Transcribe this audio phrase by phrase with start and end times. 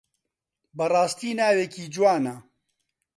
[0.77, 2.35] بەڕاستی ناوێکی جوانە.